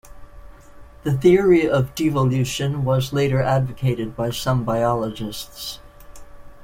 The 1.03 1.15
theory 1.15 1.69
of 1.69 1.93
devolution, 1.93 2.83
was 2.83 3.13
later 3.13 3.39
advocated 3.39 4.15
by 4.15 4.31
some 4.31 4.63
biologists. 4.63 5.77